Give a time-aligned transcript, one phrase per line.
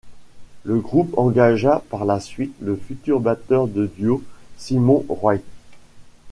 [0.63, 4.23] Le groupe engagea par la suite le futur batteur de Dio,
[4.57, 5.43] Simon Wright.